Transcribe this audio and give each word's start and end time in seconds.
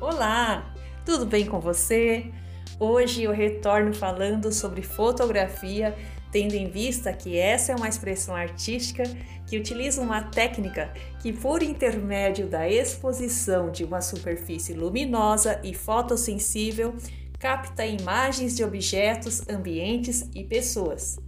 Olá, 0.00 0.72
tudo 1.04 1.26
bem 1.26 1.44
com 1.44 1.58
você? 1.58 2.30
Hoje 2.78 3.24
eu 3.24 3.32
retorno 3.32 3.92
falando 3.92 4.52
sobre 4.52 4.80
fotografia, 4.80 5.92
tendo 6.30 6.54
em 6.54 6.70
vista 6.70 7.12
que 7.12 7.36
essa 7.36 7.72
é 7.72 7.74
uma 7.74 7.88
expressão 7.88 8.32
artística 8.32 9.02
que 9.44 9.58
utiliza 9.58 10.00
uma 10.00 10.22
técnica 10.22 10.94
que, 11.20 11.32
por 11.32 11.64
intermédio 11.64 12.46
da 12.46 12.68
exposição 12.68 13.72
de 13.72 13.82
uma 13.82 14.00
superfície 14.00 14.72
luminosa 14.72 15.60
e 15.64 15.74
fotossensível, 15.74 16.94
capta 17.36 17.84
imagens 17.84 18.56
de 18.56 18.62
objetos, 18.62 19.48
ambientes 19.48 20.30
e 20.32 20.44
pessoas. 20.44 21.18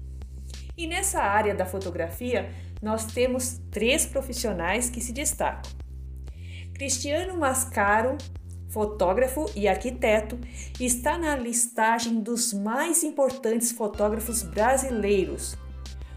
E 0.77 0.87
nessa 0.87 1.21
área 1.21 1.57
da 1.57 1.67
fotografia, 1.67 2.49
nós 2.81 3.05
temos 3.05 3.61
três 3.69 4.07
profissionais 4.07 4.89
que 4.89 5.01
se 5.01 5.13
destacam. 5.13 5.73
Cristiano 6.73 7.37
Mascaro, 7.37 8.17
fotógrafo 8.71 9.51
e 9.55 9.69
arquiteto, 9.69 10.39
está 10.81 11.19
na 11.19 11.37
listagem 11.37 12.21
dos 12.21 12.55
mais 12.55 13.05
importantes 13.05 13.71
fotógrafos 13.71 14.43
brasileiros. 14.43 15.57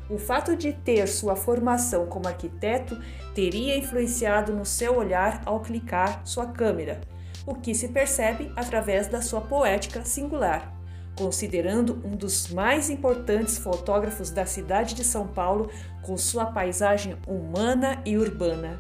O 0.10 0.18
fato 0.18 0.56
de 0.56 0.72
ter 0.72 1.08
sua 1.08 1.36
formação 1.36 2.06
como 2.06 2.28
arquiteto 2.28 2.98
teria 3.36 3.78
influenciado 3.78 4.54
no 4.54 4.66
seu 4.66 4.96
olhar 4.96 5.42
ao 5.46 5.60
clicar 5.60 6.22
sua 6.26 6.46
câmera, 6.46 7.02
o 7.46 7.56
que 7.56 7.74
se 7.74 7.90
percebe 7.90 8.52
através 8.56 9.08
da 9.08 9.22
sua 9.22 9.42
poética 9.42 10.06
singular 10.06 10.74
considerando 11.16 12.02
um 12.04 12.16
dos 12.16 12.50
mais 12.50 12.90
importantes 12.90 13.58
fotógrafos 13.58 14.30
da 14.30 14.46
cidade 14.46 14.96
de 14.96 15.04
São 15.04 15.28
Paulo 15.28 15.70
com 16.02 16.18
sua 16.18 16.46
paisagem 16.48 17.16
humana 17.28 18.02
e 18.06 18.18
urbana. 18.18 18.80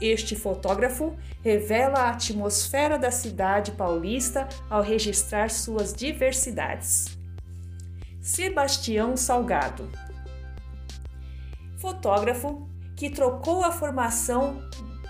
Este 0.00 0.36
fotógrafo 0.36 1.16
revela 1.42 2.00
a 2.00 2.10
atmosfera 2.10 2.98
da 2.98 3.10
cidade 3.10 3.72
paulista 3.72 4.48
ao 4.68 4.82
registrar 4.82 5.50
suas 5.50 5.92
diversidades. 5.92 7.18
Sebastião 8.20 9.16
Salgado 9.16 9.88
Fotógrafo 11.78 12.68
que 12.94 13.08
trocou 13.08 13.64
a 13.64 13.72
formação 13.72 14.62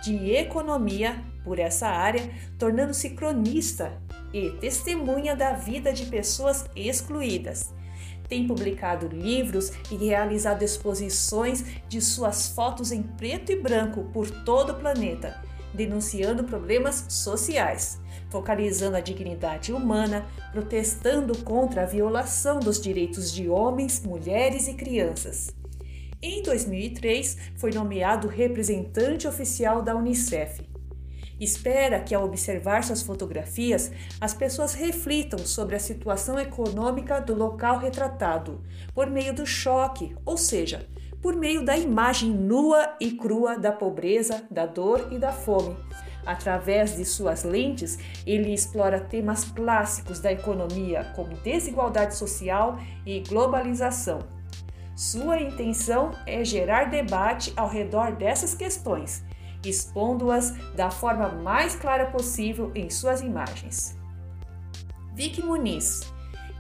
de 0.05 0.30
economia 0.33 1.24
por 1.42 1.58
essa 1.58 1.89
área, 1.89 2.30
tornando-se 2.56 3.11
cronista 3.11 4.00
e 4.33 4.50
testemunha 4.61 5.34
da 5.34 5.55
vida 5.55 5.92
de 5.92 6.06
pessoas 6.06 6.64
excluídas. 6.77 7.74
Tem 8.31 8.47
publicado 8.47 9.09
livros 9.09 9.73
e 9.91 9.97
realizado 9.97 10.62
exposições 10.62 11.64
de 11.89 12.00
suas 12.00 12.47
fotos 12.47 12.92
em 12.92 13.03
preto 13.03 13.50
e 13.50 13.56
branco 13.56 14.05
por 14.12 14.31
todo 14.45 14.70
o 14.70 14.77
planeta, 14.77 15.42
denunciando 15.75 16.45
problemas 16.45 17.06
sociais, 17.08 18.01
focalizando 18.31 18.97
a 18.97 19.01
dignidade 19.01 19.73
humana, 19.73 20.25
protestando 20.53 21.36
contra 21.39 21.83
a 21.83 21.86
violação 21.86 22.61
dos 22.61 22.81
direitos 22.81 23.33
de 23.33 23.48
homens, 23.48 24.01
mulheres 24.01 24.69
e 24.69 24.75
crianças. 24.75 25.51
Em 26.23 26.41
2003, 26.45 27.36
foi 27.56 27.73
nomeado 27.73 28.28
representante 28.28 29.27
oficial 29.27 29.83
da 29.83 29.97
Unicef 29.97 30.69
Espera 31.41 32.00
que, 32.00 32.14
ao 32.14 32.22
observar 32.22 32.84
suas 32.84 33.00
fotografias, 33.00 33.91
as 34.20 34.34
pessoas 34.34 34.74
reflitam 34.74 35.38
sobre 35.38 35.74
a 35.74 35.80
situação 35.80 36.38
econômica 36.38 37.19
do 37.19 37.34
local 37.34 37.78
retratado, 37.78 38.62
por 38.94 39.08
meio 39.08 39.34
do 39.34 39.46
choque, 39.46 40.14
ou 40.27 40.36
seja, 40.36 40.86
por 41.22 41.34
meio 41.34 41.64
da 41.64 41.78
imagem 41.78 42.30
nua 42.30 42.94
e 43.00 43.12
crua 43.12 43.58
da 43.58 43.72
pobreza, 43.72 44.44
da 44.50 44.66
dor 44.66 45.08
e 45.11 45.18
da 45.18 45.33
fome. 45.33 45.74
Através 46.27 46.96
de 46.96 47.06
suas 47.06 47.42
lentes, 47.42 47.98
ele 48.27 48.52
explora 48.52 49.00
temas 49.00 49.44
clássicos 49.44 50.20
da 50.20 50.30
economia, 50.30 51.11
como 51.17 51.34
desigualdade 51.39 52.17
social 52.17 52.78
e 53.07 53.20
globalização. 53.20 54.18
Sua 54.95 55.40
intenção 55.40 56.11
é 56.27 56.45
gerar 56.45 56.90
debate 56.90 57.51
ao 57.57 57.67
redor 57.67 58.12
dessas 58.17 58.52
questões 58.52 59.24
expondo-as 59.68 60.54
da 60.74 60.90
forma 60.90 61.28
mais 61.28 61.74
clara 61.74 62.06
possível 62.06 62.72
em 62.74 62.88
suas 62.88 63.20
imagens. 63.20 63.96
Vicky 65.14 65.42
Muniz 65.42 66.10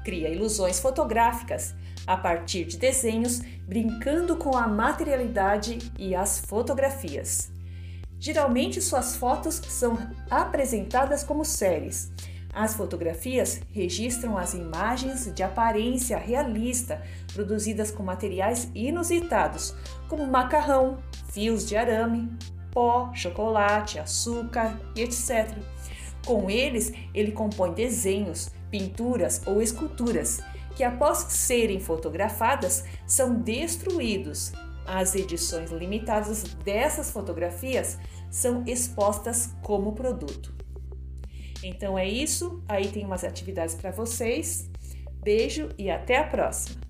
cria 0.04 0.28
ilusões 0.28 0.80
fotográficas 0.80 1.74
a 2.06 2.16
partir 2.16 2.64
de 2.64 2.76
desenhos, 2.76 3.40
brincando 3.66 4.36
com 4.36 4.56
a 4.56 4.66
materialidade 4.66 5.78
e 5.98 6.14
as 6.14 6.40
fotografias. 6.40 7.52
Geralmente, 8.18 8.80
suas 8.80 9.16
fotos 9.16 9.54
são 9.68 9.96
apresentadas 10.30 11.22
como 11.22 11.44
séries. 11.44 12.12
As 12.52 12.74
fotografias 12.74 13.60
registram 13.70 14.36
as 14.36 14.54
imagens 14.54 15.32
de 15.32 15.42
aparência 15.42 16.18
realista 16.18 17.00
produzidas 17.32 17.90
com 17.90 18.02
materiais 18.02 18.68
inusitados, 18.74 19.74
como 20.08 20.26
macarrão, 20.26 20.98
fios 21.32 21.66
de 21.66 21.76
arame, 21.76 22.28
pó, 22.72 23.12
chocolate, 23.14 23.98
açúcar 23.98 24.80
e 24.94 25.02
etc. 25.02 25.56
Com 26.26 26.50
eles, 26.50 26.92
ele 27.14 27.32
compõe 27.32 27.72
desenhos, 27.72 28.50
pinturas 28.70 29.42
ou 29.46 29.60
esculturas 29.62 30.40
que, 30.76 30.84
após 30.84 31.18
serem 31.18 31.80
fotografadas, 31.80 32.84
são 33.06 33.34
destruídos. 33.34 34.52
As 34.86 35.14
edições 35.14 35.70
limitadas 35.70 36.42
dessas 36.64 37.10
fotografias 37.10 37.98
são 38.30 38.64
expostas 38.66 39.54
como 39.62 39.92
produto. 39.92 40.54
Então 41.62 41.98
é 41.98 42.08
isso, 42.08 42.62
aí 42.68 42.88
tem 42.88 43.04
umas 43.04 43.24
atividades 43.24 43.74
para 43.74 43.90
vocês. 43.90 44.70
Beijo 45.22 45.68
e 45.76 45.90
até 45.90 46.16
a 46.16 46.24
próxima! 46.24 46.89